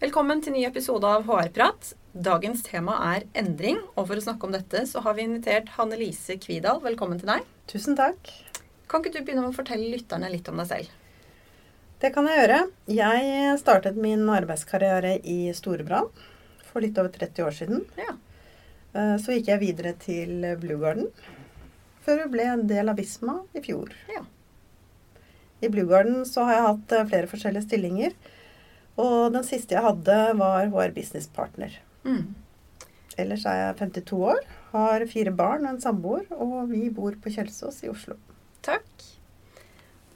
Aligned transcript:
Velkommen 0.00 0.40
til 0.40 0.54
ny 0.54 0.62
episode 0.64 1.04
av 1.04 1.26
HR-prat. 1.28 1.90
Dagens 2.26 2.62
tema 2.64 2.94
er 3.12 3.26
endring, 3.36 3.76
og 3.98 4.06
for 4.08 4.16
å 4.16 4.22
snakke 4.24 4.46
om 4.48 4.54
dette 4.54 4.86
så 4.88 5.02
har 5.04 5.16
vi 5.18 5.26
invitert 5.26 5.68
Hanne 5.76 5.98
Lise 6.00 6.38
Kvidal. 6.40 6.80
Velkommen 6.84 7.20
til 7.20 7.28
deg. 7.28 7.44
Tusen 7.68 7.98
takk. 7.98 8.30
Kan 8.90 9.04
ikke 9.04 9.12
du 9.18 9.20
begynne 9.20 9.44
med 9.44 9.52
å 9.52 9.58
fortelle 9.58 9.90
lytterne 9.92 10.30
litt 10.32 10.48
om 10.48 10.62
deg 10.62 10.70
selv? 10.70 10.94
Det 12.00 12.12
kan 12.14 12.24
jeg 12.30 12.40
gjøre. 12.40 12.58
Jeg 12.96 13.58
startet 13.60 14.00
min 14.00 14.24
arbeidskarriere 14.32 15.18
i 15.20 15.38
Storebrand 15.56 16.24
for 16.70 16.80
litt 16.80 16.96
over 17.02 17.12
30 17.12 17.44
år 17.44 17.58
siden. 17.60 17.84
Ja. 18.00 18.16
Eh, 18.96 19.16
Så 19.20 19.36
gikk 19.36 19.52
jeg 19.52 19.64
videre 19.66 19.92
til 20.00 20.48
Blue 20.64 20.80
Garden, 20.80 21.12
før 22.06 22.24
vi 22.24 22.30
ble 22.38 22.48
en 22.54 22.64
del 22.70 22.88
av 22.88 22.96
Visma 22.96 23.42
i 23.52 23.60
fjor. 23.68 23.92
Ja. 24.08 24.24
I 25.60 25.68
Blue 25.68 25.84
Garden 25.84 26.24
så 26.24 26.48
har 26.48 26.56
jeg 26.56 26.68
hatt 26.70 26.92
eh, 26.96 27.08
flere 27.12 27.28
forskjellige 27.28 27.68
stillinger. 27.68 28.16
Og 28.98 29.30
den 29.34 29.46
siste 29.46 29.76
jeg 29.76 29.84
hadde, 29.84 30.18
var 30.40 30.66
HR 30.72 30.94
Business 30.96 31.30
Partner. 31.30 31.76
Mm. 32.04 32.34
Ellers 33.20 33.44
er 33.48 33.60
jeg 33.60 33.78
52 33.80 34.18
år, 34.32 34.42
har 34.72 35.06
fire 35.10 35.32
barn 35.36 35.66
og 35.66 35.74
en 35.74 35.82
samboer, 35.82 36.26
og 36.36 36.70
vi 36.72 36.88
bor 36.94 37.16
på 37.20 37.32
Kjelsås 37.34 37.82
i 37.84 37.90
Oslo. 37.92 38.16
Takk. 38.64 38.86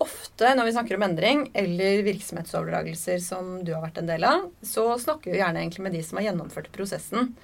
Ofte 0.03 0.50
når 0.56 0.69
vi 0.69 0.75
snakker 0.75 0.98
om 0.98 1.05
endring 1.06 1.44
eller 1.56 2.03
virksomhetsoverdragelser 2.06 3.20
som 3.22 3.58
du 3.64 3.72
har 3.75 3.84
vært 3.84 4.00
en 4.03 4.11
del 4.11 4.27
av, 4.27 4.48
så 4.66 4.88
snakker 5.00 5.33
vi 5.33 5.41
gjerne 5.41 5.62
egentlig 5.62 5.84
med 5.86 5.94
de 5.97 6.03
som 6.05 6.19
har 6.19 6.28
gjennomført 6.28 6.72
prosessen. 6.75 7.34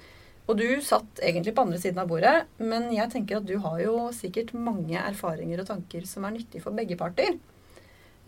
Og 0.49 0.57
du 0.59 0.67
satt 0.83 1.21
egentlig 1.23 1.53
på 1.55 1.63
andre 1.63 1.79
siden 1.79 2.01
av 2.01 2.09
bordet, 2.11 2.33
men 2.59 2.89
jeg 2.93 3.11
tenker 3.13 3.39
at 3.39 3.47
du 3.47 3.55
har 3.63 3.79
jo 3.83 4.09
sikkert 4.15 4.51
mange 4.57 4.99
erfaringer 4.99 5.61
og 5.63 5.69
tanker 5.69 6.05
som 6.09 6.25
er 6.27 6.35
nyttige 6.35 6.63
for 6.63 6.75
begge 6.75 6.97
parter. 6.99 7.37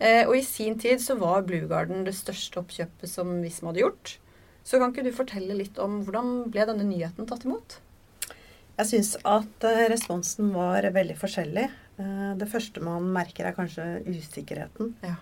Eh, 0.04 0.26
og 0.28 0.36
i 0.36 0.42
sin 0.44 0.76
tid 0.80 1.00
så 1.00 1.16
var 1.16 1.46
Blue 1.48 1.64
Garden 1.70 2.04
det 2.04 2.12
største 2.18 2.60
oppkjøpet 2.60 3.08
som 3.08 3.30
Visma 3.44 3.70
hadde 3.72 3.84
gjort. 3.86 4.16
Så 4.64 4.78
kan 4.80 4.92
ikke 4.92 5.04
du 5.06 5.12
fortelle 5.16 5.56
litt 5.56 5.78
om 5.80 6.02
hvordan 6.04 6.50
ble 6.52 6.64
denne 6.68 6.84
nyheten 6.88 7.28
tatt 7.28 7.44
imot? 7.48 7.78
Jeg 8.78 8.88
syns 8.90 9.12
at 9.28 9.64
eh, 9.68 9.84
responsen 9.92 10.50
var 10.54 10.84
veldig 10.92 11.16
forskjellig. 11.20 11.68
Eh, 12.00 12.32
Det 12.40 12.48
første 12.50 12.82
man 12.84 13.06
merker, 13.14 13.46
er 13.48 13.56
kanskje 13.56 13.84
usikkerheten. 14.08 14.94
Ja. 15.04 15.14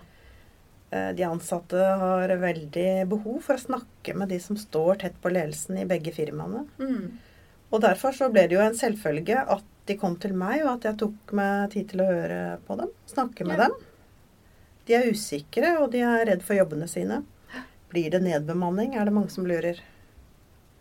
Eh, 0.91 1.11
De 1.15 1.27
ansatte 1.27 1.77
har 2.01 2.33
veldig 2.41 2.87
behov 3.11 3.39
for 3.45 3.55
å 3.59 3.63
snakke 3.67 4.15
med 4.17 4.29
de 4.33 4.39
som 4.41 4.57
står 4.59 4.99
tett 5.05 5.19
på 5.21 5.31
ledelsen 5.31 5.77
i 5.79 5.85
begge 5.85 6.11
firmaene. 6.15 6.65
Mm. 6.79 7.13
Og 7.73 7.81
derfor 7.81 8.11
så 8.13 8.27
ble 8.33 8.47
det 8.47 8.57
jo 8.57 8.65
en 8.65 8.75
selvfølge 8.77 9.37
at 9.49 9.63
de 9.87 9.95
kom 9.99 10.15
til 10.21 10.33
meg, 10.37 10.61
og 10.63 10.75
at 10.77 10.85
jeg 10.89 10.97
tok 11.01 11.31
meg 11.35 11.71
tid 11.73 11.89
til 11.91 12.03
å 12.03 12.09
høre 12.09 12.41
på 12.67 12.77
dem. 12.79 12.91
Snakke 13.09 13.45
med 13.45 13.57
Ja. 13.59 13.67
dem. 13.67 13.73
De 14.87 14.95
er 14.97 15.09
usikre, 15.11 15.77
og 15.79 15.91
de 15.93 16.03
er 16.03 16.25
redd 16.27 16.43
for 16.43 16.57
jobbene 16.57 16.89
sine. 16.91 17.21
Blir 17.93 18.11
det 18.11 18.23
nedbemanning, 18.25 18.95
er 18.97 19.07
det 19.07 19.15
mange 19.15 19.31
som 19.31 19.47
lurer. 19.47 19.79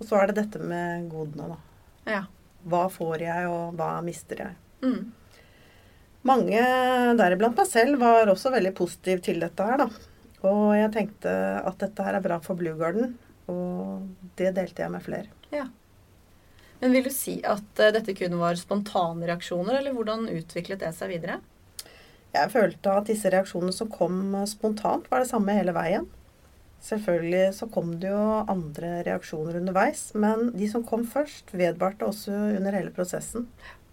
Og 0.00 0.08
så 0.08 0.18
er 0.18 0.30
det 0.30 0.40
dette 0.40 0.62
med 0.62 1.10
godene, 1.12 1.52
da. 1.52 1.58
Ja. 2.10 2.22
Hva 2.66 2.86
får 2.90 3.22
jeg, 3.22 3.50
og 3.50 3.76
hva 3.78 3.90
mister 4.04 4.40
jeg? 4.42 4.56
Mm. 4.82 5.12
Mange, 6.26 6.62
deriblant 7.18 7.58
meg 7.58 7.68
selv, 7.70 8.00
var 8.02 8.30
også 8.30 8.50
veldig 8.54 8.72
positiv 8.78 9.22
til 9.26 9.42
dette 9.42 9.66
her, 9.66 9.84
da. 9.84 10.08
Og 10.46 10.72
jeg 10.74 10.90
tenkte 10.94 11.30
at 11.62 11.78
dette 11.82 12.06
her 12.06 12.18
er 12.18 12.24
bra 12.24 12.40
for 12.42 12.58
Blue 12.58 12.74
Garden, 12.78 13.14
og 13.50 14.34
det 14.38 14.54
delte 14.56 14.82
jeg 14.82 14.94
med 14.94 15.04
flere. 15.04 15.30
Ja. 15.54 15.68
Men 16.82 16.96
vil 16.96 17.06
du 17.06 17.12
si 17.14 17.36
at 17.46 17.78
eh, 17.78 17.92
dette 17.94 18.14
kun 18.18 18.34
var 18.40 18.58
spontane 18.58 19.28
reaksjoner, 19.28 19.78
eller 19.78 19.94
hvordan 19.94 20.26
utviklet 20.32 20.82
det 20.82 20.90
seg 20.96 21.12
videre? 21.14 21.38
Jeg 22.32 22.48
følte 22.54 22.94
at 22.96 23.08
disse 23.10 23.28
reaksjonene 23.32 23.74
som 23.76 23.90
kom 23.92 24.20
spontant, 24.48 25.08
var 25.12 25.20
det 25.22 25.28
samme 25.30 25.52
hele 25.56 25.74
veien. 25.76 26.06
Selvfølgelig 26.82 27.52
så 27.54 27.68
kom 27.70 27.92
det 28.02 28.08
jo 28.10 28.22
andre 28.50 29.02
reaksjoner 29.06 29.60
underveis, 29.60 30.08
men 30.18 30.48
de 30.56 30.66
som 30.70 30.82
kom 30.86 31.04
først, 31.06 31.52
vedvarte 31.54 32.08
også 32.08 32.32
under 32.56 32.74
hele 32.74 32.90
prosessen. 32.94 33.46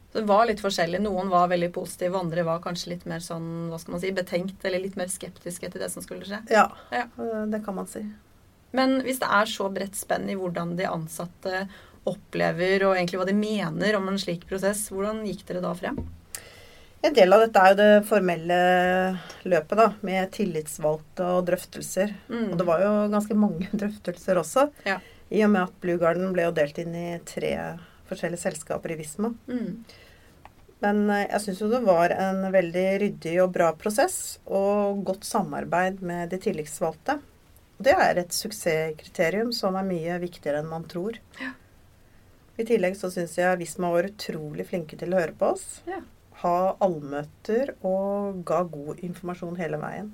Så 0.09 0.23
det 0.23 0.29
var 0.31 0.47
litt 0.49 0.63
forskjellig. 0.63 1.03
Noen 1.03 1.29
var 1.29 1.51
veldig 1.51 1.69
positive, 1.75 2.17
andre 2.17 2.41
var 2.47 2.63
kanskje 2.63 2.95
litt 2.95 3.05
mer 3.05 3.21
sånn, 3.21 3.67
hva 3.69 3.77
skal 3.77 3.93
man 3.93 4.01
si, 4.01 4.09
betenkt 4.17 4.65
eller 4.65 4.81
litt 4.81 4.97
mer 4.97 5.11
skeptiske 5.13 5.69
til 5.69 5.83
det 5.83 5.91
som 5.93 6.01
skulle 6.01 6.25
skje. 6.25 6.41
Ja, 6.49 6.65
Ja. 6.95 7.05
det 7.45 7.61
kan 7.65 7.75
man 7.77 7.85
si. 7.91 8.01
Men 8.73 9.01
hvis 9.05 9.19
det 9.21 9.29
er 9.29 9.45
så 9.49 9.69
bredt 9.73 9.95
spenn 9.97 10.29
i 10.29 10.37
hvordan 10.37 10.75
de 10.77 10.85
ansatte 10.89 11.67
opplever 12.09 12.87
og 12.87 12.95
egentlig 12.95 13.19
hva 13.21 13.27
de 13.29 13.37
mener 13.37 13.97
om 13.99 14.07
en 14.09 14.17
slik 14.17 14.47
prosess, 14.49 14.87
hvordan 14.89 15.21
gikk 15.27 15.45
dere 15.45 15.61
da 15.61 15.75
frem? 15.77 15.99
En 17.01 17.15
del 17.15 17.31
av 17.31 17.45
dette 17.45 17.61
er 17.61 17.71
jo 17.71 17.77
det 17.79 18.07
formelle 18.09 18.55
løpet, 19.47 19.75
da, 19.79 19.85
med 20.03 20.33
tillitsvalgte 20.35 21.29
og 21.37 21.45
drøftelser. 21.47 22.11
Mm. 22.27 22.49
Og 22.49 22.57
det 22.59 22.67
var 22.67 22.83
jo 22.83 22.91
ganske 23.13 23.37
mange 23.39 23.69
drøftelser 23.81 24.41
også. 24.41 24.67
Ja. 24.87 24.97
I 25.29 25.45
og 25.45 25.53
med 25.53 25.67
at 25.67 25.79
Blue 25.83 26.01
Garden 26.01 26.33
ble 26.35 26.47
jo 26.47 26.55
delt 26.57 26.81
inn 26.81 26.95
i 26.97 27.07
tre 27.23 27.53
forskjellige 28.09 28.43
selskaper 28.43 28.91
i 28.91 28.99
Visma. 28.99 29.31
Mm. 29.47 29.85
Men 30.83 31.01
eh, 31.13 31.25
jeg 31.29 31.43
syns 31.45 31.63
jo 31.63 31.71
det 31.71 31.81
var 31.87 32.11
en 32.15 32.43
veldig 32.51 32.85
ryddig 33.05 33.35
og 33.45 33.53
bra 33.55 33.71
prosess, 33.79 34.39
og 34.45 35.03
godt 35.07 35.27
samarbeid 35.27 36.03
med 36.03 36.33
de 36.33 36.41
tillitsvalgte. 36.41 37.19
Det 37.79 37.95
er 37.95 38.19
et 38.19 38.35
suksesskriterium 38.35 39.53
som 39.55 39.77
er 39.79 39.87
mye 39.87 40.19
viktigere 40.19 40.59
enn 40.59 40.71
man 40.71 40.87
tror. 40.91 41.21
Ja. 41.39 41.53
I 42.59 42.65
tillegg 42.67 42.97
så 42.99 43.07
syns 43.13 43.37
jeg 43.39 43.59
Visma 43.61 43.93
var 43.93 44.09
utrolig 44.09 44.65
flinke 44.67 44.99
til 44.99 45.13
å 45.15 45.21
høre 45.21 45.35
på 45.39 45.53
oss. 45.53 45.77
Ja. 45.87 46.01
Ha 46.39 46.57
allmøter 46.79 47.73
og 47.85 48.41
ga 48.47 48.63
god 48.71 49.01
informasjon 49.03 49.59
hele 49.59 49.79
veien. 49.81 50.11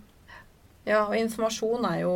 Ja, 0.85 1.07
og 1.07 1.17
informasjon 1.17 1.85
er 1.89 1.99
jo 2.03 2.13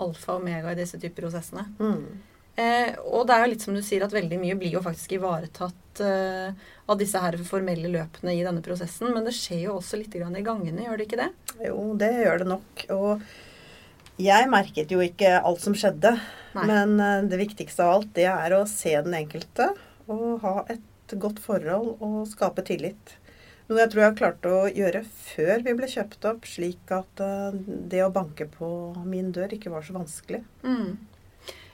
alfa 0.00 0.34
og 0.34 0.42
omega 0.42 0.72
i 0.72 0.78
disse 0.78 1.00
typer 1.00 1.26
prosessene. 1.26 1.66
Mm. 1.80 2.20
Eh, 2.58 2.94
og 3.06 3.28
det 3.28 3.34
er 3.34 3.44
jo 3.44 3.50
litt 3.52 3.64
som 3.64 3.76
du 3.76 3.82
sier 3.86 4.02
at 4.02 4.14
veldig 4.14 4.38
mye 4.40 4.56
blir 4.58 4.72
jo 4.74 4.82
faktisk 4.82 5.12
ivaretatt 5.14 6.00
eh, 6.02 6.56
av 6.88 6.98
disse 6.98 7.20
her 7.22 7.36
formelle 7.46 7.90
løpene 7.92 8.34
i 8.34 8.42
denne 8.42 8.64
prosessen. 8.64 9.12
Men 9.14 9.28
det 9.28 9.36
skjer 9.36 9.68
jo 9.68 9.76
også 9.76 10.00
litt 10.00 10.16
grann 10.16 10.34
i 10.38 10.42
gangene, 10.46 10.88
gjør 10.88 10.98
det 10.98 11.06
ikke 11.06 11.20
det? 11.20 11.28
Jo, 11.68 11.76
det 12.00 12.10
gjør 12.16 12.42
det 12.42 12.48
nok. 12.50 12.84
Og 12.96 14.18
jeg 14.18 14.50
merket 14.50 14.90
jo 14.90 15.04
ikke 15.04 15.36
alt 15.38 15.62
som 15.62 15.76
skjedde. 15.78 16.16
Nei. 16.56 16.66
Men 16.72 16.96
eh, 17.04 17.28
det 17.30 17.42
viktigste 17.44 17.84
av 17.84 17.98
alt, 17.98 18.10
det 18.18 18.26
er 18.32 18.56
å 18.56 18.64
se 18.70 18.96
den 18.96 19.20
enkelte 19.20 19.70
og 20.08 20.40
ha 20.40 20.54
et 20.72 20.82
godt 21.16 21.40
forhold 21.40 21.96
og 22.04 22.20
skape 22.28 22.64
tillit. 22.68 23.16
Noe 23.68 23.82
jeg 23.82 23.92
tror 23.92 24.02
jeg 24.04 24.16
klarte 24.16 24.50
å 24.52 24.68
gjøre 24.72 25.02
før 25.04 25.62
vi 25.66 25.74
ble 25.76 25.88
kjøpt 25.92 26.24
opp, 26.30 26.46
slik 26.48 26.92
at 26.94 27.20
eh, 27.20 27.56
det 27.92 28.00
å 28.04 28.12
banke 28.12 28.46
på 28.48 28.68
min 29.04 29.28
dør 29.32 29.52
ikke 29.56 29.72
var 29.72 29.84
så 29.84 29.96
vanskelig. 29.96 30.40
Mm. 30.64 30.96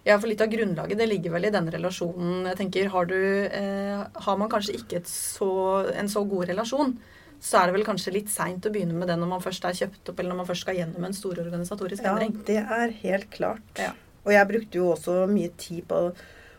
Ja, 0.04 0.18
for 0.18 0.28
litt 0.28 0.42
av 0.44 0.50
grunnlaget 0.52 0.98
det 1.00 1.06
ligger 1.08 1.36
vel 1.36 1.48
i 1.48 1.52
den 1.54 1.70
relasjonen. 1.72 2.48
Jeg 2.50 2.58
tenker, 2.58 2.90
Har, 2.92 3.06
du, 3.08 3.18
eh, 3.46 4.02
har 4.26 4.40
man 4.40 4.50
kanskje 4.52 4.74
ikke 4.80 4.98
et 5.00 5.10
så, 5.10 5.50
en 5.94 6.10
så 6.10 6.24
god 6.28 6.50
relasjon, 6.50 6.96
så 7.40 7.60
er 7.60 7.68
det 7.68 7.76
vel 7.78 7.86
kanskje 7.86 8.12
litt 8.14 8.30
seint 8.32 8.66
å 8.66 8.72
begynne 8.74 8.96
med 8.98 9.08
det 9.08 9.16
når 9.20 9.30
man 9.30 9.42
først 9.44 9.64
er 9.68 9.78
kjøpt 9.78 10.10
opp, 10.10 10.18
eller 10.18 10.34
når 10.34 10.42
man 10.42 10.48
først 10.50 10.66
skal 10.66 10.78
gjennom 10.80 11.06
en 11.06 11.16
stor 11.16 11.40
organisatorisk 11.44 12.04
Ja, 12.04 12.16
det 12.18 12.60
er 12.62 12.94
helt 13.04 13.30
klart. 13.32 13.66
Ja. 13.78 13.92
Og 14.24 14.32
jeg 14.32 14.48
brukte 14.50 14.80
jo 14.80 14.90
også 14.94 15.24
mye 15.30 15.52
tid 15.60 15.84
på 15.88 16.08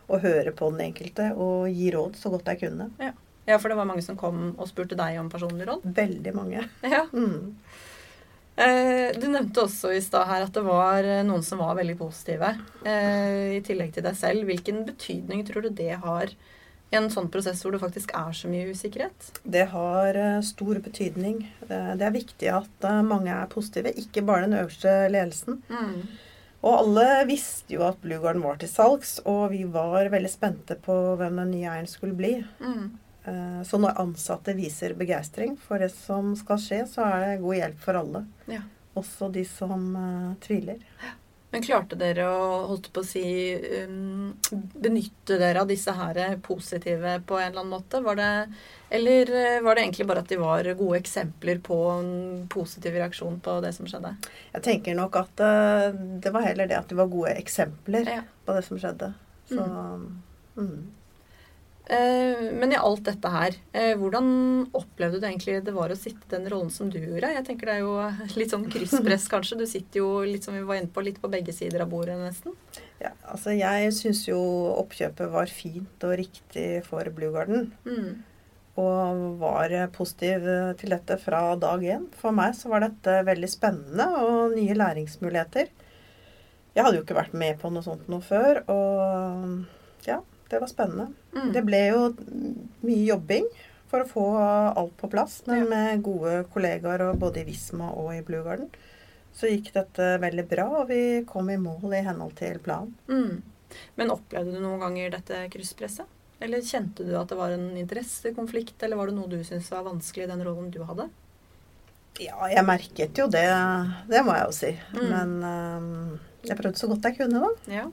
å 0.08 0.18
høre 0.22 0.52
på 0.54 0.68
den 0.72 0.84
enkelte 0.90 1.30
og 1.34 1.66
gi 1.72 1.90
råd 1.94 2.16
så 2.20 2.30
godt 2.30 2.46
jeg 2.52 2.60
kunne. 2.66 2.90
Ja, 3.46 3.58
for 3.62 3.70
det 3.70 3.76
var 3.78 3.86
mange 3.88 4.02
som 4.02 4.16
kom 4.18 4.52
og 4.58 4.66
spurte 4.70 4.96
deg 4.98 5.18
om 5.20 5.28
personlig 5.30 5.66
råd. 5.68 5.84
Veldig 5.96 6.32
mange. 6.34 6.64
Ja. 6.96 7.04
Mm. 7.12 7.54
Eh, 8.56 9.12
du 9.20 9.26
nevnte 9.28 9.66
også 9.66 9.90
i 9.92 10.00
stad 10.00 10.24
her 10.30 10.46
at 10.46 10.54
det 10.56 10.62
var 10.64 11.04
eh, 11.04 11.20
noen 11.28 11.42
som 11.44 11.60
var 11.60 11.74
veldig 11.76 11.98
positive. 12.00 12.54
Eh, 12.88 13.58
I 13.58 13.62
tillegg 13.66 13.92
til 13.92 14.06
deg 14.06 14.16
selv. 14.16 14.46
Hvilken 14.48 14.80
betydning 14.88 15.42
tror 15.44 15.66
du 15.66 15.74
det 15.76 15.90
har 16.00 16.32
i 16.32 16.96
en 16.96 17.10
sånn 17.12 17.28
prosess 17.34 17.60
hvor 17.64 17.74
det 17.74 17.82
faktisk 17.82 18.14
er 18.16 18.32
så 18.38 18.48
mye 18.48 18.70
usikkerhet? 18.72 19.28
Det 19.44 19.66
har 19.74 20.16
eh, 20.16 20.38
stor 20.46 20.80
betydning. 20.86 21.42
Eh, 21.68 21.92
Det 22.00 22.06
er 22.08 22.14
viktig 22.16 22.48
at 22.62 22.88
mange 23.04 23.34
er 23.34 23.50
positive, 23.52 23.92
ikke 23.92 24.24
bare 24.24 24.46
den 24.48 24.56
øverste 24.62 24.94
ledelsen. 25.12 25.60
Og 26.66 26.72
alle 26.80 27.06
visste 27.28 27.76
jo 27.76 27.84
at 27.86 27.98
Bluegarden 28.02 28.42
var 28.42 28.58
til 28.58 28.70
salgs, 28.70 29.18
og 29.28 29.52
vi 29.52 29.62
var 29.70 30.08
veldig 30.10 30.30
spente 30.32 30.74
på 30.82 30.94
hvem 31.20 31.42
den 31.44 31.52
nye 31.54 31.68
eieren 31.70 31.90
skulle 31.90 32.16
bli. 32.18 32.32
Mm. 32.58 32.86
Eh, 33.26 33.60
Så 33.68 33.78
når 33.82 34.00
ansatte 34.02 34.54
viser 34.58 34.96
begeistring 34.98 35.54
for 35.58 35.82
det 35.82 35.92
som 35.94 36.34
skal 36.38 36.58
skje, 36.62 36.80
så 36.90 37.06
er 37.06 37.22
det 37.22 37.44
god 37.44 37.60
hjelp 37.60 37.78
for 37.84 38.00
alle. 38.00 38.24
Ja. 38.50 38.64
Også 38.96 39.28
de 39.32 39.44
som 39.44 39.90
uh, 39.94 40.34
tviler. 40.40 40.80
Men 41.54 41.62
klarte 41.62 41.96
dere 41.98 42.24
å 42.26 42.46
holdt 42.72 42.88
på 42.92 43.02
å 43.04 43.06
si 43.06 43.22
um, 43.86 44.32
benytte 44.74 45.38
dere 45.40 45.62
av 45.62 45.70
disse 45.70 45.92
her 45.94 46.18
positive 46.44 47.20
på 47.26 47.38
en 47.38 47.46
eller 47.52 47.62
annen 47.62 47.72
måte? 47.76 48.00
Var 48.02 48.18
det, 48.18 48.30
eller 48.98 49.30
eh, 49.30 49.60
var 49.64 49.78
det 49.78 49.84
egentlig 49.86 50.08
bare 50.10 50.24
at 50.24 50.32
de 50.32 50.40
var 50.40 50.68
gode 50.78 50.98
eksempler 50.98 51.62
på 51.64 51.78
en 51.94 52.10
positiv 52.52 52.98
reaksjon 52.98 53.38
på 53.44 53.56
det 53.64 53.72
som 53.78 53.88
skjedde? 53.88 54.16
Jeg 54.56 54.66
tenker 54.66 54.98
nok 54.98 55.20
at 55.22 55.44
uh, 55.46 55.88
det 55.94 56.34
var 56.34 56.48
heller 56.48 56.68
det 56.70 56.80
at 56.80 56.90
de 56.90 56.98
var 56.98 57.14
gode 57.14 57.36
eksempler 57.38 58.10
Ja. 58.18 58.20
på 58.44 58.58
det 58.58 58.66
som 58.66 58.82
skjedde. 58.82 59.14
Så 59.48 59.62
mm. 59.62 60.06
Eh, 60.56 60.76
men 61.86 62.72
i 62.74 62.78
alt 62.78 63.04
dette 63.06 63.30
her, 63.30 63.54
eh, 63.70 63.92
hvordan 63.98 64.26
opplevde 64.74 65.20
du 65.22 65.26
egentlig 65.28 65.60
det 65.62 65.74
var 65.74 65.92
å 65.94 65.98
sitte 65.98 66.26
i 66.26 66.32
den 66.32 66.48
rollen 66.50 66.72
som 66.74 66.88
du 66.90 66.98
gjorde? 66.98 67.30
Jeg 67.36 67.46
tenker 67.46 67.70
det 67.70 67.76
er 67.76 67.84
jo 67.84 67.94
litt 68.40 68.54
sånn 68.54 68.66
krysspress, 68.72 69.28
kanskje. 69.32 69.60
Du 69.60 69.66
sitter 69.70 70.02
jo 70.02 70.08
litt 70.26 70.46
som 70.46 70.56
vi 70.56 70.64
var 70.66 70.80
inne 70.80 70.90
på, 70.90 71.04
litt 71.06 71.20
på 71.22 71.30
begge 71.30 71.54
sider 71.54 71.84
av 71.84 71.92
bordet, 71.92 72.18
nesten. 72.18 72.56
Ja, 72.98 73.12
altså 73.30 73.54
jeg 73.54 73.92
syns 73.94 74.24
jo 74.26 74.40
oppkjøpet 74.80 75.30
var 75.30 75.52
fint 75.52 76.08
og 76.08 76.16
riktig 76.18 76.82
for 76.88 77.06
Blue 77.14 77.30
Garden. 77.36 77.70
Mm. 77.86 78.24
Og 78.82 79.22
var 79.40 79.72
positiv 79.94 80.44
til 80.80 80.92
dette 80.92 81.20
fra 81.22 81.54
dag 81.60 81.86
én. 81.86 82.10
For 82.18 82.34
meg 82.34 82.58
så 82.58 82.72
var 82.72 82.82
dette 82.82 83.22
veldig 83.30 83.48
spennende 83.48 84.10
og 84.26 84.58
nye 84.58 84.74
læringsmuligheter. 84.76 85.70
Jeg 86.76 86.84
hadde 86.84 86.98
jo 86.98 87.06
ikke 87.06 87.16
vært 87.16 87.36
med 87.38 87.56
på 87.62 87.70
noe 87.72 87.86
sånt 87.86 88.10
noe 88.12 88.20
før, 88.20 88.64
og 88.68 89.75
det 90.50 90.60
var 90.62 90.70
spennende. 90.70 91.08
Mm. 91.34 91.52
Det 91.54 91.62
ble 91.66 91.80
jo 91.88 92.02
mye 92.86 93.06
jobbing 93.08 93.46
for 93.90 94.02
å 94.02 94.08
få 94.10 94.26
alt 94.76 94.96
på 94.98 95.10
plass, 95.10 95.42
men 95.46 95.64
Ja. 95.64 95.68
med 95.70 96.02
gode 96.02 96.44
kollegaer 96.52 97.08
og 97.10 97.18
både 97.22 97.42
i 97.42 97.44
Visma 97.48 97.92
og 97.94 98.12
i 98.14 98.22
Blue 98.26 98.42
Garden 98.42 98.68
så 99.36 99.50
gikk 99.50 99.72
dette 99.74 100.16
veldig 100.22 100.46
bra, 100.48 100.64
og 100.80 100.88
vi 100.88 101.22
kom 101.28 101.50
i 101.52 101.58
mål 101.60 101.92
i 101.92 102.00
henhold 102.06 102.34
til 102.38 102.58
planen. 102.58 102.94
Mm. 103.06 103.42
Men 103.96 104.10
opplevde 104.14 104.54
du 104.54 104.62
noen 104.62 104.80
ganger 104.80 105.10
dette 105.12 105.42
krysspresset? 105.52 106.06
Eller 106.40 106.64
kjente 106.64 107.04
du 107.04 107.14
at 107.16 107.28
det 107.28 107.36
var 107.36 107.52
en 107.52 107.76
interessekonflikt, 107.76 108.82
eller 108.82 108.96
var 108.96 109.06
det 109.10 109.16
noe 109.16 109.28
du 109.28 109.38
syntes 109.44 109.70
var 109.70 109.84
vanskelig 109.84 110.24
i 110.24 110.30
den 110.32 110.44
rollen 110.44 110.70
du 110.72 110.82
hadde? 110.88 111.08
Ja, 112.20 112.48
jeg 112.48 112.64
merket 112.64 113.18
jo 113.20 113.26
det, 113.28 113.44
det 114.08 114.22
må 114.24 114.32
jeg 114.38 114.46
jo 114.48 114.56
si. 114.56 114.72
Mm. 114.96 115.06
Men 115.12 115.32
um, 115.44 116.18
jeg 116.48 116.56
prøvde 116.56 116.80
så 116.80 116.88
godt 116.88 117.08
jeg 117.10 117.18
kunne, 117.18 117.42
da. 117.44 117.50
Ja. 117.72 117.86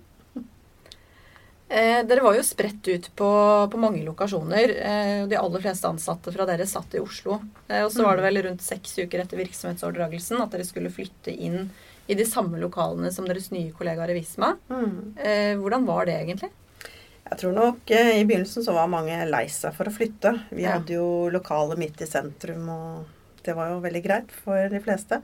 Eh, 1.74 2.04
dere 2.06 2.22
var 2.22 2.36
jo 2.38 2.44
spredt 2.46 2.86
ut 2.92 3.08
på, 3.18 3.28
på 3.74 3.80
mange 3.81 4.04
lokasjoner. 4.06 4.74
Eh, 4.78 5.22
de 5.31 5.38
aller 5.40 5.64
fleste 5.64 5.90
ansatte 5.90 6.34
fra 6.36 6.46
dere 6.46 6.68
satt 6.70 6.94
i 6.94 7.02
Oslo. 7.02 7.40
Eh, 7.68 7.81
og 7.86 7.90
så 7.94 8.06
var 8.06 8.20
det 8.20 8.28
vel 8.28 8.42
rundt 8.46 8.62
seks 8.62 8.94
uker 9.02 9.24
etter 9.24 9.40
virksomhetsoverdragelsen 9.42 10.44
at 10.44 10.54
dere 10.54 10.68
skulle 10.68 10.92
flytte 10.94 11.34
inn 11.34 11.72
i 12.12 12.18
de 12.20 12.25
samme 12.28 12.60
lokalene 12.62 13.10
som 13.16 13.25
deres 13.25 13.50
nye 13.56 13.72
kollegaer 13.74 14.12
i 14.14 14.20
Visma. 14.20 14.52
Eh, 15.18 15.56
hvordan 15.58 15.88
var 15.88 16.06
det 16.10 16.20
egentlig? 16.20 16.52
Jeg 17.24 17.40
tror 17.40 17.54
nok 17.56 17.94
eh, 17.96 18.20
i 18.20 18.25
begynnelsen 18.28 18.66
så 18.68 18.75
var 18.75 18.92
mange 18.92 19.16
lei 19.31 19.46
seg 19.50 19.74
for 19.74 19.90
å 19.90 19.96
flytte. 19.96 20.36
Vi 20.52 20.68
Ja. 20.68 20.75
hadde 20.78 20.94
jo 21.00 21.30
lokale 21.34 21.78
midt 21.80 22.04
i 22.04 22.06
sentrum, 22.06 22.68
og 22.70 23.42
det 23.48 23.56
var 23.58 23.72
jo 23.72 23.80
veldig 23.81 24.04
greit 24.04 24.30
for 24.44 24.70
de 24.70 24.80
fleste. 24.84 25.22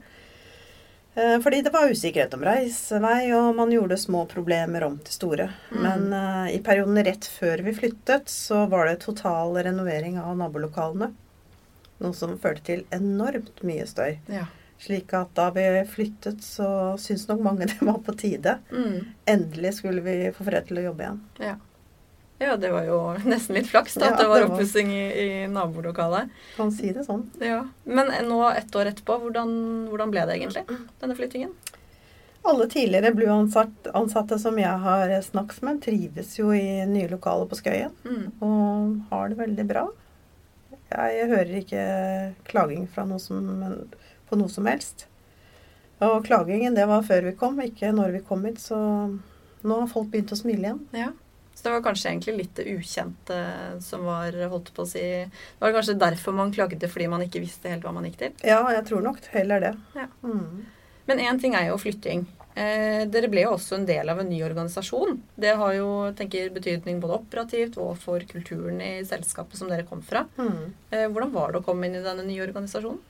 Fordi 1.14 1.58
det 1.66 1.72
var 1.74 1.90
usikkerhet 1.90 2.34
om 2.36 2.44
reisevei, 2.46 3.32
og 3.34 3.54
man 3.58 3.72
gjorde 3.74 3.96
små 3.98 4.22
problemer 4.30 4.84
om 4.86 4.94
til 5.02 5.16
store. 5.16 5.48
Mm. 5.72 5.80
Men 5.82 6.04
uh, 6.14 6.46
i 6.54 6.60
perioden 6.64 7.00
rett 7.04 7.26
før 7.26 7.64
vi 7.66 7.74
flyttet, 7.74 8.30
så 8.30 8.62
var 8.70 8.86
det 8.86 9.00
total 9.02 9.58
renovering 9.58 10.20
av 10.22 10.38
nabolokalene. 10.38 11.10
Noe 12.00 12.16
som 12.16 12.38
førte 12.40 12.64
til 12.70 12.86
enormt 12.94 13.60
mye 13.66 13.88
støy. 13.90 14.20
Ja. 14.30 14.46
Slik 14.80 15.12
at 15.12 15.34
da 15.36 15.50
vi 15.52 15.66
flyttet, 15.90 16.44
så 16.46 16.96
syntes 17.00 17.26
nok 17.28 17.42
mange 17.44 17.66
det 17.72 17.80
var 17.84 17.98
på 18.06 18.14
tide. 18.16 18.60
Mm. 18.70 19.10
Endelig 19.28 19.74
skulle 19.80 20.04
vi 20.06 20.16
få 20.36 20.46
fred 20.46 20.70
til 20.70 20.80
å 20.80 20.86
jobbe 20.90 21.08
igjen. 21.08 21.20
ja. 21.50 21.56
Ja, 22.40 22.54
det 22.56 22.70
var 22.72 22.86
jo 22.88 22.98
nesten 23.28 23.58
litt 23.58 23.68
flaks 23.68 23.98
da, 24.00 24.06
Ja, 24.06 24.12
at 24.14 24.22
det 24.22 24.28
var 24.30 24.40
var- 24.46 24.54
oppussing 24.54 24.88
i, 24.96 25.02
i 25.24 25.46
nabolokalet. 25.52 26.30
Kan 26.56 26.72
si 26.72 26.92
det 26.96 27.04
sånn. 27.04 27.26
Ja. 27.44 27.66
Men 27.84 28.08
nå, 28.28 28.38
ett 28.56 28.72
år 28.80 28.88
etterpå, 28.94 29.18
hvordan, 29.26 29.52
hvordan 29.90 30.14
ble 30.14 30.24
det 30.30 30.38
egentlig, 30.38 30.64
denne 31.02 31.16
flyttingen? 31.18 31.52
Alle 32.48 32.64
tidligere 32.72 33.12
Blue-ansatte 33.12 34.38
som 34.40 34.56
jeg 34.56 34.72
har 34.86 35.12
snakket 35.26 35.60
med, 35.66 35.82
trives 35.84 36.38
jo 36.38 36.54
i 36.56 36.86
nye 36.88 37.10
lokaler 37.12 37.44
på 37.50 37.58
Skøyen. 37.58 37.92
Mm. 38.08 38.30
Og 38.40 38.94
har 39.10 39.28
det 39.28 39.36
veldig 39.42 39.66
bra. 39.68 39.82
Jeg 40.90 41.28
hører 41.30 41.52
ikke 41.60 41.82
klaging 42.48 42.88
fra 42.90 43.04
noe 43.06 43.20
som, 43.20 43.44
på 44.30 44.38
noe 44.40 44.48
som 44.48 44.64
helst. 44.66 45.04
Og 46.00 46.24
klagingen, 46.24 46.72
det 46.74 46.88
var 46.88 47.04
før 47.04 47.28
vi 47.28 47.36
kom, 47.36 47.60
ikke 47.60 47.92
når 47.92 48.16
vi 48.16 48.22
kom 48.24 48.48
hit. 48.48 48.56
Så 48.64 48.78
nå 48.80 49.80
har 49.82 49.90
folk 49.92 50.08
begynt 50.08 50.32
å 50.32 50.38
smile 50.40 50.70
igjen. 50.70 50.80
Ja. 50.96 51.10
Så 51.60 51.66
det 51.68 51.74
var 51.74 51.82
kanskje 51.84 52.08
egentlig 52.08 52.34
litt 52.38 52.54
det 52.56 52.64
ukjente 52.72 53.38
som 53.84 54.06
var 54.08 54.32
holdt 54.48 54.70
på 54.72 54.86
å 54.86 54.88
si 54.88 55.02
Det 55.04 55.60
var 55.60 55.74
kanskje 55.76 55.98
derfor 56.00 56.32
man 56.32 56.54
klagde, 56.56 56.88
fordi 56.88 57.08
man 57.12 57.20
ikke 57.26 57.42
visste 57.42 57.68
helt 57.68 57.84
hva 57.84 57.92
man 57.92 58.06
gikk 58.08 58.16
til. 58.22 58.30
Ja, 58.48 58.62
jeg 58.72 58.86
tror 58.88 59.04
nok 59.04 59.20
heller 59.34 59.60
det. 59.60 59.74
Ja. 59.92 60.06
Mm. 60.24 60.62
Men 61.10 61.20
én 61.20 61.40
ting 61.42 61.56
er 61.58 61.66
jo 61.68 61.76
flytting. 61.82 62.24
Eh, 62.54 63.04
dere 63.12 63.28
ble 63.28 63.44
jo 63.44 63.52
også 63.58 63.76
en 63.76 63.84
del 63.84 64.08
av 64.08 64.22
en 64.22 64.32
ny 64.32 64.40
organisasjon. 64.46 65.20
Det 65.36 65.52
har 65.60 65.74
jo 65.76 65.90
tenker, 66.16 66.48
betydning 66.54 67.02
både 67.02 67.20
operativt 67.20 67.76
og 67.76 67.92
for 68.00 68.24
kulturen 68.32 68.80
i 68.80 68.94
selskapet 69.04 69.60
som 69.60 69.68
dere 69.68 69.84
kom 69.84 70.00
fra. 70.00 70.24
Mm. 70.40 70.72
Eh, 70.90 71.06
hvordan 71.12 71.36
var 71.36 71.52
det 71.52 71.60
å 71.60 71.66
komme 71.68 71.90
inn 71.90 72.00
i 72.00 72.04
denne 72.08 72.24
nye 72.24 72.46
organisasjonen? 72.48 73.04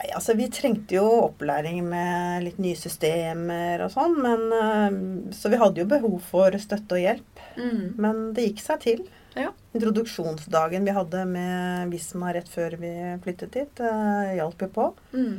Nei, 0.00 0.10
altså 0.16 0.34
Vi 0.38 0.48
trengte 0.52 0.96
jo 0.96 1.04
opplæring 1.24 1.82
med 1.86 2.44
litt 2.46 2.60
nye 2.62 2.78
systemer 2.78 3.84
og 3.86 3.92
sånn, 3.94 4.16
men 4.24 4.46
eh, 4.58 4.96
Så 5.36 5.52
vi 5.52 5.60
hadde 5.60 5.82
jo 5.82 5.90
behov 5.90 6.16
for 6.30 6.56
støtte 6.60 6.98
og 6.98 7.04
hjelp. 7.04 7.44
Mm. 7.58 7.84
Men 8.00 8.24
det 8.36 8.48
gikk 8.48 8.64
seg 8.64 8.82
til. 8.84 9.04
Ja. 9.34 9.50
Introduksjonsdagen 9.74 10.86
vi 10.86 10.94
hadde 10.94 11.24
med 11.26 11.90
Visma 11.90 12.32
rett 12.34 12.50
før 12.50 12.76
vi 12.78 12.92
flyttet 13.24 13.54
dit, 13.56 13.70
det 13.80 14.36
hjalp 14.38 14.62
jo 14.62 14.68
på. 14.76 14.90
Mm. 15.14 15.38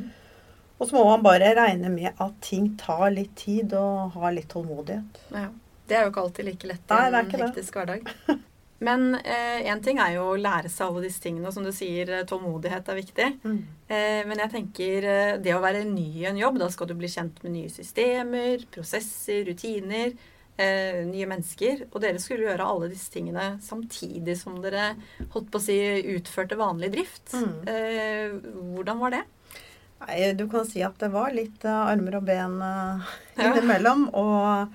Og 0.76 0.88
så 0.88 0.98
må 0.98 1.06
man 1.08 1.24
bare 1.24 1.54
regne 1.56 1.88
med 1.88 2.10
at 2.20 2.34
ting 2.44 2.74
tar 2.80 3.08
litt 3.14 3.32
tid 3.40 3.72
og 3.78 4.18
ha 4.18 4.32
litt 4.34 4.50
tålmodighet. 4.52 5.22
Ja. 5.32 5.48
Det 5.86 5.94
er 5.94 6.04
jo 6.04 6.10
ikke 6.10 6.22
alltid 6.26 6.48
like 6.48 6.68
lett 6.68 6.92
i 6.92 7.00
en 7.06 7.32
hektisk 7.46 7.78
hverdag. 7.78 8.08
Men 8.78 9.14
én 9.16 9.80
ting 9.82 9.96
er 10.02 10.14
jo 10.18 10.24
å 10.34 10.36
lære 10.40 10.68
seg 10.68 10.86
alle 10.90 11.06
disse 11.06 11.22
tingene, 11.24 11.48
og 11.48 11.54
som 11.56 11.64
du 11.64 11.70
sier, 11.72 12.10
eh, 12.12 12.24
tålmodighet 12.28 12.88
er 12.92 12.98
viktig. 12.98 13.28
Eh, 13.88 14.22
men 14.28 14.36
jeg 14.42 14.50
tenker 14.52 15.06
eh, 15.08 15.36
det 15.40 15.54
å 15.56 15.62
være 15.64 15.84
ny 15.88 16.04
i 16.20 16.26
en 16.28 16.36
jobb, 16.36 16.58
da 16.60 16.68
skal 16.68 16.90
du 16.90 16.94
bli 16.98 17.08
kjent 17.08 17.38
med 17.44 17.54
nye 17.54 17.70
systemer, 17.72 18.66
prosesser, 18.74 19.46
rutiner, 19.48 20.12
eh, 20.58 21.00
nye 21.08 21.26
mennesker. 21.30 21.86
Og 21.92 22.02
dere 22.04 22.20
skulle 22.20 22.50
gjøre 22.50 22.66
alle 22.68 22.90
disse 22.92 23.08
tingene 23.14 23.54
samtidig 23.64 24.36
som 24.40 24.58
dere 24.60 24.90
holdt 25.32 25.48
på 25.50 25.56
å 25.60 25.64
si 25.70 25.78
utførte 26.16 26.58
vanlig 26.60 26.92
drift. 26.98 27.32
Mm. 27.32 27.54
Eh, 27.72 28.36
hvordan 28.76 29.00
var 29.00 29.16
det? 29.16 29.22
Nei, 30.04 30.18
du 30.36 30.44
kan 30.52 30.66
si 30.68 30.82
at 30.84 30.98
det 31.00 31.08
var 31.16 31.32
litt 31.32 31.64
eh, 31.64 31.72
armer 31.94 32.18
og 32.20 32.26
ben 32.28 32.60
eh, 32.60 33.14
Ja. 33.40 33.54
innimellom. 33.54 34.10
Og 34.12 34.68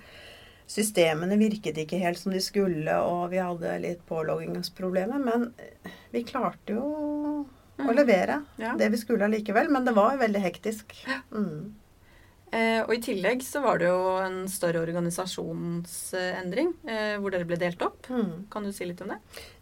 systemene 0.71 1.35
virket 1.41 1.77
ikke 1.83 1.99
helt 1.99 2.17
som 2.21 2.31
de 2.31 2.39
skulle, 2.43 2.95
og 3.03 3.29
vi 3.33 3.41
hadde 3.43 3.73
litt 3.83 4.05
påloggingsproblemer. 4.09 5.19
Men 5.19 5.49
eh, 5.59 5.91
vi 6.15 6.23
klarte 6.27 6.77
jo 6.77 6.85
å 6.85 7.33
Mm. 7.81 7.95
levere 7.97 8.35
Ja. 8.61 8.75
det 8.77 8.91
vi 8.93 8.97
skulle 8.97 9.25
allikevel. 9.25 9.69
Men 9.73 9.85
det 9.85 9.95
var 9.95 10.17
veldig 10.19 10.41
hektisk. 10.43 10.91
Mm. 11.33 11.71
Eh, 12.53 12.81
og 12.83 12.91
i 12.93 12.99
tillegg 13.01 13.41
så 13.41 13.61
var 13.63 13.79
det 13.79 13.87
jo 13.87 14.17
en 14.21 14.43
større 14.51 14.81
organisasjonsendring, 14.85 16.73
eh, 16.87 17.15
hvor 17.17 17.31
dere 17.31 17.45
ble 17.47 17.57
delt 17.57 17.81
opp. 17.81 18.05
Mm. 18.11 18.47
Kan 18.51 18.63
du 18.67 18.71
si 18.75 18.85
litt 18.85 19.01
om 19.01 19.07
det? 19.13 19.17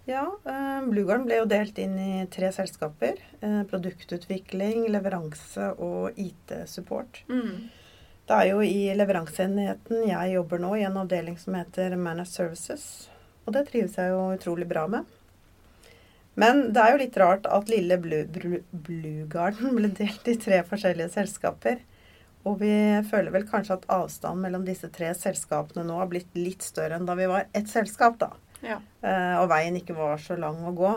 Ja, 0.09 0.25
eh, 0.45 0.81
Bluegarden 0.89 1.25
ble 1.29 1.37
jo 1.37 1.45
delt 1.45 1.77
inn 1.79 1.97
i 1.99 2.25
tre 2.33 2.49
selskaper. 2.51 3.17
Eh, 3.41 3.63
produktutvikling, 3.69 4.87
leveranse 4.89 5.69
og 5.79 6.17
IT-support. 6.17 7.21
Mm. 7.29 7.69
Det 8.29 8.37
er 8.37 8.51
jo 8.51 8.59
i 8.61 8.91
leveranseenheten 8.93 10.03
jeg 10.05 10.33
jobber 10.35 10.59
nå, 10.61 10.75
i 10.77 10.83
en 10.85 10.99
avdeling 11.01 11.37
som 11.41 11.55
heter 11.57 11.95
Managed 11.97 12.29
Services. 12.29 12.83
Og 13.47 13.55
det 13.55 13.63
trives 13.71 13.95
jeg 13.97 14.11
jo 14.11 14.19
utrolig 14.35 14.67
bra 14.69 14.83
med. 14.85 15.07
Men 16.37 16.67
det 16.75 16.83
er 16.83 16.93
jo 16.93 16.99
litt 17.01 17.17
rart 17.17 17.49
at 17.49 17.71
lille 17.73 17.97
Blue, 17.97 18.27
Blue, 18.29 18.61
Bluegarden 18.69 19.73
ble 19.79 19.89
delt 19.97 20.29
i 20.29 20.37
tre 20.37 20.61
forskjellige 20.67 21.09
selskaper. 21.15 21.81
Og 22.45 22.61
vi 22.61 22.71
føler 23.09 23.33
vel 23.33 23.49
kanskje 23.49 23.79
at 23.79 23.89
avstanden 23.97 24.45
mellom 24.45 24.69
disse 24.69 24.91
tre 24.93 25.09
selskapene 25.17 25.87
nå 25.89 25.97
har 25.97 26.13
blitt 26.13 26.37
litt 26.37 26.61
større 26.63 27.01
enn 27.01 27.09
da 27.09 27.17
vi 27.17 27.27
var 27.33 27.49
ett 27.49 27.73
selskap, 27.73 28.21
da. 28.21 28.29
Ja. 28.61 28.77
Eh, 29.01 29.35
og 29.41 29.49
veien 29.49 29.81
ikke 29.81 29.97
var 29.97 30.21
så 30.21 30.37
lang 30.37 30.61
å 30.69 30.77
gå. 30.77 30.93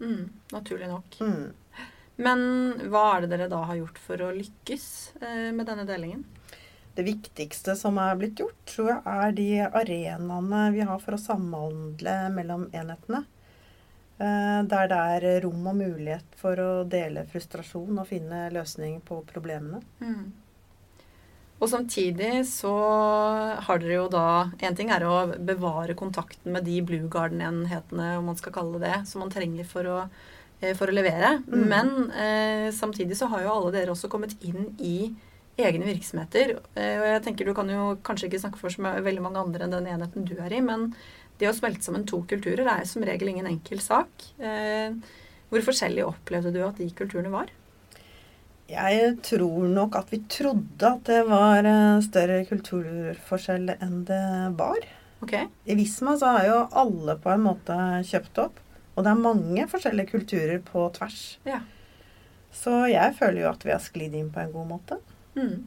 Mm. 0.00 0.26
Naturlig 0.56 0.88
nok. 0.88 1.20
Mm. 1.20 1.86
Men 2.24 2.42
hva 2.88 3.06
er 3.12 3.24
det 3.24 3.34
dere 3.36 3.52
da 3.52 3.66
har 3.68 3.84
gjort 3.84 4.00
for 4.00 4.24
å 4.24 4.32
lykkes 4.32 4.86
eh, 5.20 5.48
med 5.52 5.68
denne 5.68 5.84
delingen? 5.88 6.24
Det 6.96 7.06
viktigste 7.06 7.76
som 7.78 7.98
er 8.02 8.16
blitt 8.18 8.40
gjort, 8.42 8.58
tror 8.66 8.88
jeg 8.90 9.02
er 9.06 9.36
de 9.36 9.50
arenaene 9.66 10.62
vi 10.74 10.82
har 10.86 10.98
for 11.02 11.16
å 11.16 11.22
samhandle 11.22 12.16
mellom 12.34 12.66
enhetene. 12.74 13.24
Eh, 14.20 14.60
Der 14.68 14.90
det 14.90 15.00
er 15.14 15.40
rom 15.46 15.66
og 15.70 15.78
mulighet 15.78 16.36
for 16.36 16.60
å 16.60 16.70
dele 16.84 17.24
frustrasjon 17.30 18.02
og 18.02 18.08
finne 18.10 18.48
løsning 18.52 19.00
på 19.06 19.22
problemene. 19.28 19.80
Mm. 20.02 20.32
Og 21.60 21.68
samtidig 21.68 22.46
så 22.48 22.72
har 23.60 23.80
dere 23.82 23.98
jo 23.98 24.08
da 24.08 24.50
En 24.64 24.76
ting 24.76 24.90
er 24.92 25.04
å 25.04 25.26
bevare 25.36 25.96
kontakten 25.96 26.52
med 26.54 26.64
de 26.64 26.80
Blue 26.80 27.08
Garden-enhetene, 27.12 28.16
om 28.18 28.30
man 28.32 28.36
skal 28.36 28.54
kalle 28.54 28.80
det 28.80 28.88
det, 28.88 29.00
som 29.08 29.20
man 29.20 29.32
trenger 29.32 29.68
for 29.68 29.84
å, 29.84 29.98
eh, 30.60 30.74
for 30.74 30.88
å 30.88 30.96
levere. 30.96 31.42
Mm. 31.48 31.66
Men 31.68 32.10
eh, 32.12 32.68
samtidig 32.72 33.16
så 33.16 33.28
har 33.28 33.44
jo 33.44 33.52
alle 33.54 33.72
dere 33.76 33.92
også 33.92 34.08
kommet 34.08 34.36
inn 34.40 34.74
i 34.78 35.14
egne 35.66 35.88
virksomheter. 35.88 36.56
Eh, 36.74 36.96
og 37.00 37.06
jeg 37.08 37.22
tenker 37.26 37.48
Du 37.48 37.54
kan 37.56 37.70
jo 37.70 37.94
kanskje 38.06 38.28
ikke 38.28 38.42
snakke 38.42 38.60
for 38.60 38.72
så 38.72 38.94
veldig 39.04 39.24
mange 39.24 39.42
andre 39.42 39.66
enn 39.66 39.74
den 39.76 39.88
enheten 39.92 40.28
du 40.28 40.36
er 40.38 40.52
i, 40.52 40.60
men 40.64 40.90
det 41.40 41.48
å 41.48 41.56
smelte 41.56 41.86
sammen 41.86 42.04
to 42.08 42.20
kulturer 42.28 42.68
er 42.68 42.84
som 42.88 43.04
regel 43.06 43.32
ingen 43.32 43.48
enkel 43.48 43.80
sak. 43.82 44.28
Eh, 44.38 44.92
hvor 45.50 45.64
forskjellig 45.66 46.04
opplevde 46.06 46.52
du 46.54 46.60
at 46.66 46.78
de 46.78 46.90
kulturene 46.94 47.32
var? 47.32 47.50
Jeg 48.70 49.16
tror 49.26 49.66
nok 49.66 49.96
at 49.98 50.12
vi 50.12 50.20
trodde 50.30 50.86
at 50.86 51.02
det 51.08 51.24
var 51.26 51.66
eh, 51.66 52.02
større 52.06 52.44
kulturforskjell 52.46 53.74
enn 53.80 54.02
det 54.06 54.24
var. 54.60 54.84
Okay. 55.20 55.48
I 55.66 55.76
Visma 55.76 56.14
så 56.16 56.36
har 56.36 56.46
jo 56.46 56.60
alle 56.80 57.16
på 57.20 57.32
en 57.32 57.42
måte 57.44 57.76
kjøpt 58.08 58.40
opp. 58.44 58.60
Og 58.94 59.04
det 59.04 59.10
er 59.12 59.22
mange 59.24 59.66
forskjellige 59.70 60.12
kulturer 60.12 60.58
på 60.64 60.86
tvers. 60.96 61.20
Ja. 61.48 61.60
Så 62.52 62.84
jeg 62.90 63.14
føler 63.18 63.44
jo 63.44 63.50
at 63.52 63.64
vi 63.64 63.72
har 63.74 63.82
sklidd 63.82 64.16
inn 64.18 64.30
på 64.34 64.42
en 64.42 64.52
god 64.54 64.70
måte. 64.74 65.00
Mm. 65.36 65.66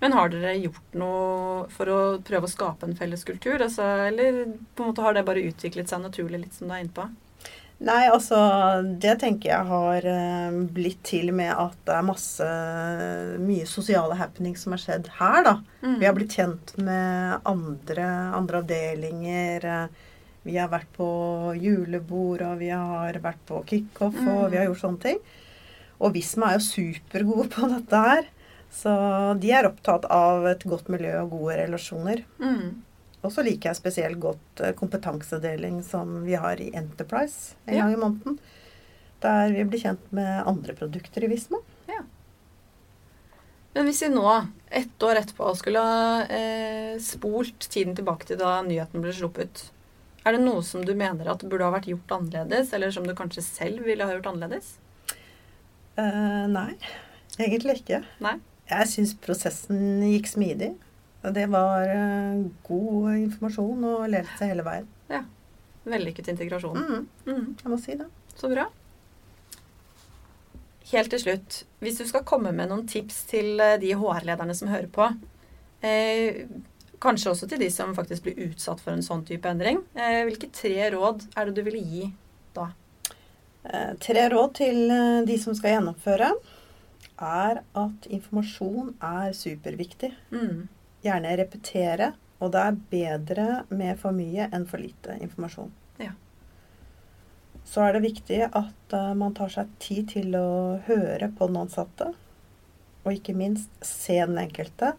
Men 0.00 0.12
har 0.14 0.28
dere 0.30 0.52
gjort 0.62 0.94
noe 0.94 1.64
for 1.74 1.90
å 1.90 2.00
prøve 2.22 2.46
å 2.46 2.50
skape 2.52 2.86
en 2.86 2.94
felles 2.98 3.24
kultur? 3.26 3.58
Altså, 3.64 3.82
eller 4.08 4.44
på 4.76 4.84
en 4.84 4.92
måte 4.92 5.02
har 5.02 5.14
det 5.16 5.24
bare 5.26 5.42
utviklet 5.48 5.88
seg 5.90 6.04
naturlig, 6.04 6.38
litt 6.44 6.54
som 6.54 6.68
du 6.70 6.74
er 6.76 6.84
inne 6.84 6.94
på? 6.94 7.08
Nei, 7.80 8.08
altså 8.10 8.36
Det 8.98 9.12
tenker 9.20 9.52
jeg 9.52 9.66
har 9.68 10.06
eh, 10.10 10.56
blitt 10.74 11.02
til 11.06 11.30
med 11.34 11.52
at 11.54 11.76
det 11.86 11.94
er 11.94 12.06
masse 12.08 12.46
mye 13.38 13.66
sosiale 13.70 14.16
happenings 14.18 14.64
som 14.64 14.74
har 14.74 14.82
skjedd 14.82 15.10
her, 15.18 15.42
da. 15.46 15.52
Mm. 15.82 15.98
Vi 16.00 16.06
har 16.08 16.16
blitt 16.16 16.34
kjent 16.38 16.72
med 16.82 17.40
andre, 17.46 18.06
andre 18.38 18.62
avdelinger. 18.64 19.64
eh, 19.64 20.06
Vi 20.48 20.56
har 20.56 20.68
vært 20.72 20.90
på 20.96 21.06
julebord, 21.60 22.40
og 22.42 22.58
vi 22.62 22.68
har 22.70 23.12
vært 23.22 23.42
på 23.46 23.62
kickoff, 23.66 24.14
og 24.26 24.46
Mm. 24.46 24.50
vi 24.50 24.56
har 24.56 24.66
gjort 24.66 24.80
sånne 24.80 25.00
ting. 25.02 25.18
Og 26.00 26.12
Visma 26.14 26.50
er 26.52 26.58
jo 26.58 26.66
supergode 26.66 27.48
på 27.54 27.68
dette 27.68 27.96
her. 28.06 28.24
Så 28.70 28.90
de 29.40 29.50
er 29.54 29.66
opptatt 29.70 30.04
av 30.12 30.46
et 30.50 30.62
godt 30.68 30.88
miljø 30.92 31.14
og 31.22 31.30
gode 31.36 31.56
relasjoner. 31.62 32.22
Mm. 32.38 32.82
Og 33.24 33.32
så 33.34 33.42
liker 33.42 33.70
jeg 33.72 33.80
spesielt 33.80 34.20
godt 34.22 34.60
eh, 34.62 34.74
kompetansedeling 34.78 35.80
som 35.86 36.20
vi 36.26 36.36
har 36.38 36.60
i 36.62 36.70
Enterprise 36.76 37.54
en 37.66 37.74
Ja. 37.74 37.82
gang 37.86 37.94
i 37.96 38.02
måneden. 38.04 38.38
Der 39.24 39.50
vi 39.50 39.64
blir 39.64 39.80
kjent 39.82 40.12
med 40.14 40.46
andre 40.46 40.74
produkter 40.78 41.24
i 41.24 41.32
Visma. 41.32 41.58
Men 43.74 43.84
hvis 43.86 44.00
vi 44.02 44.08
nå, 44.10 44.24
ett 44.74 45.02
år 45.06 45.20
etterpå, 45.20 45.50
skulle 45.54 45.78
ha 45.84 46.22
eh, 46.34 46.96
spolt 47.04 47.68
tiden 47.70 47.94
tilbake 47.94 48.26
til 48.26 48.38
da 48.40 48.56
nyheten 48.66 49.04
ble 49.04 49.12
sluppet, 49.14 49.68
er 50.26 50.34
det 50.34 50.40
noe 50.42 50.64
som 50.66 50.82
du 50.82 50.94
mener 50.98 51.28
at 51.30 51.44
burde 51.46 51.62
ha 51.68 51.70
vært 51.76 51.86
gjort 51.86 52.10
annerledes, 52.16 52.72
eller 52.74 52.90
som 52.90 53.06
du 53.06 53.12
kanskje 53.14 53.44
selv 53.44 53.84
ville 53.86 54.02
ha 54.08 54.16
gjort 54.16 54.26
annerledes? 54.32 54.72
Eh, 56.00 56.46
nei, 56.50 56.72
egentlig 57.38 57.78
ikke. 57.82 58.00
Nei? 58.24 58.34
Jeg 58.68 58.88
syns 58.90 59.14
prosessen 59.24 60.02
gikk 60.04 60.28
smidig. 60.28 60.74
Og 61.24 61.34
Det 61.34 61.48
var 61.50 61.88
eh, 61.90 62.44
god 62.68 63.14
informasjon 63.16 63.84
og 63.88 64.04
ledelse 64.12 64.48
hele 64.52 64.64
veien. 64.66 64.86
Vellykket 65.88 66.28
integrasjon. 66.34 66.76
Mm, 66.76 67.06
Mm. 67.26 67.44
jeg 67.62 67.70
må 67.72 67.78
si 67.80 67.94
det. 67.96 68.06
Så 68.36 68.48
bra. 68.52 68.66
Helt 70.92 71.10
til 71.12 71.20
slutt, 71.20 71.62
hvis 71.84 71.98
du 72.00 72.04
skal 72.08 72.24
komme 72.28 72.52
med 72.56 72.68
noen 72.70 72.86
tips 72.88 73.22
til 73.28 73.60
eh, 73.60 73.76
de 73.80 73.94
HR-lederne 73.96 74.54
som 74.56 74.68
hører 74.72 74.88
på, 74.92 75.08
eh, 75.84 76.44
kanskje 77.00 77.30
også 77.32 77.48
til 77.50 77.60
de 77.60 77.68
som 77.72 77.92
faktisk 77.96 78.24
blir 78.24 78.38
utsatt 78.48 78.80
for 78.80 78.92
en 78.94 79.04
sånn 79.04 79.24
type 79.28 79.48
endring, 79.48 79.82
eh, 79.94 80.22
hvilke 80.28 80.48
tre 80.52 80.90
råd 80.94 81.26
er 81.36 81.48
det 81.50 81.54
du 81.58 81.62
ville 81.66 81.82
gi 81.84 82.06
da? 82.56 82.70
Eh, 83.68 83.92
tre 84.00 84.28
råd 84.32 84.54
til 84.60 84.80
eh, 84.90 85.24
de 85.28 85.36
som 85.40 85.54
skal 85.56 85.76
gjennomføre, 85.76 86.32
er 87.18 87.62
at 87.78 88.06
informasjon 88.10 88.94
er 89.04 89.34
superviktig. 89.36 90.12
Mm. 90.30 90.68
Gjerne 91.04 91.34
repetere, 91.40 92.12
og 92.38 92.52
det 92.54 92.62
er 92.62 92.80
bedre 92.92 93.48
med 93.70 93.98
for 94.00 94.14
mye 94.14 94.48
enn 94.54 94.66
for 94.70 94.82
lite 94.82 95.18
informasjon. 95.22 95.72
Ja. 96.02 96.14
Så 97.68 97.84
er 97.84 97.96
det 97.96 98.06
viktig 98.06 98.40
at 98.46 98.96
eh, 98.96 99.12
man 99.18 99.34
tar 99.36 99.52
seg 99.52 99.74
tid 99.82 100.14
til 100.14 100.38
å 100.38 100.78
høre 100.86 101.30
på 101.34 101.50
den 101.50 101.60
ansatte, 101.64 102.12
og 103.04 103.12
ikke 103.14 103.36
minst 103.36 103.70
se 103.84 104.18
den 104.22 104.38
enkelte. 104.40 104.94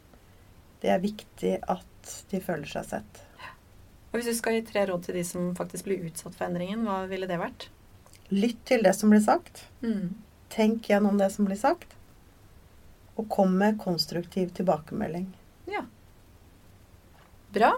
Det 0.84 0.92
er 0.94 1.04
viktig 1.04 1.58
at 1.68 2.14
de 2.32 2.40
føler 2.44 2.70
seg 2.70 2.88
sett. 2.94 3.26
Og 4.10 4.18
hvis 4.18 4.32
du 4.32 4.38
skal 4.38 4.56
gi 4.58 4.64
tre 4.66 4.88
råd 4.90 5.04
til 5.06 5.20
de 5.20 5.24
som 5.28 5.52
faktisk 5.58 5.86
blir 5.86 6.08
utsatt 6.08 6.34
for 6.34 6.48
endringen, 6.48 6.82
hva 6.88 7.04
ville 7.12 7.30
det 7.30 7.38
vært? 7.38 7.68
Lytt 8.34 8.64
til 8.70 8.82
det 8.86 8.96
som 8.98 9.14
blir 9.14 9.22
sagt. 9.22 9.68
Mm. 9.86 10.16
Tenk 10.50 10.90
gjennom 10.90 11.20
det 11.22 11.30
som 11.36 11.46
blir 11.46 11.60
sagt. 11.60 11.94
Og 13.20 13.28
kom 13.32 13.58
med 13.60 13.80
konstruktiv 13.82 14.54
tilbakemelding. 14.56 15.28
Ja. 15.68 15.84
Bra. 17.54 17.74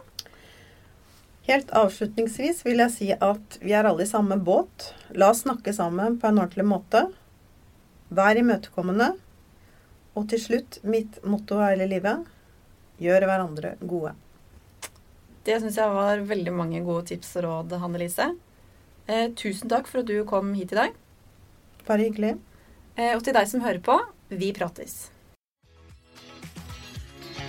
Helt 1.48 1.72
avslutningsvis 1.74 2.62
vil 2.68 2.84
jeg 2.84 2.94
si 2.94 3.10
at 3.16 3.58
vi 3.64 3.74
er 3.74 3.90
alle 3.90 4.06
i 4.06 4.10
samme 4.10 4.38
båt. 4.38 4.92
La 5.18 5.32
oss 5.34 5.42
snakke 5.46 5.74
sammen 5.74 6.20
på 6.22 6.30
en 6.30 6.42
ordentlig 6.44 6.68
måte. 6.70 7.08
Vær 8.14 8.38
imøtekommende. 8.38 9.16
Og 10.14 10.28
til 10.30 10.42
slutt, 10.44 10.78
mitt 10.84 11.18
motto 11.24 11.62
hele 11.64 11.88
livet 11.90 12.28
gjør 13.02 13.26
hverandre 13.26 13.74
gode. 13.82 14.14
Det 15.48 15.58
syns 15.64 15.80
jeg 15.80 15.96
var 15.96 16.22
veldig 16.30 16.54
mange 16.54 16.84
gode 16.86 17.08
tips 17.10 17.34
og 17.40 17.48
råd, 17.48 17.78
Hanne 17.82 18.02
Lise. 18.04 18.28
Eh, 19.08 19.32
tusen 19.34 19.72
takk 19.72 19.90
for 19.90 20.04
at 20.04 20.12
du 20.12 20.20
kom 20.30 20.54
hit 20.54 20.76
i 20.76 20.78
dag. 20.78 21.00
Bare 21.88 22.06
hyggelig. 22.06 22.36
Eh, 23.00 23.16
og 23.16 23.24
til 23.26 23.34
deg 23.34 23.50
som 23.50 23.64
hører 23.66 23.82
på, 23.82 23.98
vi 24.30 24.52
prates. 24.54 25.08